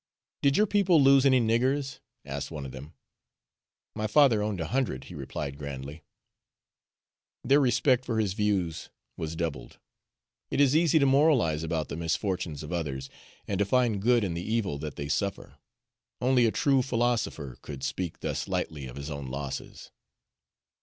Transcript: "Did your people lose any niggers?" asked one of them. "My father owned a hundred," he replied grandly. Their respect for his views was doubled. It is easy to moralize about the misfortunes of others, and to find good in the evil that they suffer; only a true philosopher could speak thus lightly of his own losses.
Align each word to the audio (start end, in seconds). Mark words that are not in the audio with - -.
"Did 0.41 0.57
your 0.57 0.65
people 0.65 0.99
lose 0.99 1.27
any 1.27 1.39
niggers?" 1.39 1.99
asked 2.25 2.49
one 2.49 2.65
of 2.65 2.71
them. 2.71 2.95
"My 3.93 4.07
father 4.07 4.41
owned 4.41 4.59
a 4.59 4.65
hundred," 4.69 5.03
he 5.03 5.13
replied 5.13 5.59
grandly. 5.59 6.03
Their 7.43 7.59
respect 7.59 8.03
for 8.03 8.17
his 8.19 8.33
views 8.33 8.89
was 9.15 9.35
doubled. 9.35 9.77
It 10.49 10.59
is 10.59 10.75
easy 10.75 10.97
to 10.97 11.05
moralize 11.05 11.61
about 11.61 11.89
the 11.89 11.97
misfortunes 11.97 12.63
of 12.63 12.73
others, 12.73 13.11
and 13.47 13.59
to 13.59 13.65
find 13.65 14.01
good 14.01 14.23
in 14.23 14.33
the 14.33 14.41
evil 14.41 14.79
that 14.79 14.95
they 14.95 15.07
suffer; 15.07 15.57
only 16.19 16.47
a 16.47 16.51
true 16.51 16.81
philosopher 16.81 17.59
could 17.61 17.83
speak 17.83 18.21
thus 18.21 18.47
lightly 18.47 18.87
of 18.87 18.95
his 18.95 19.11
own 19.11 19.27
losses. 19.27 19.91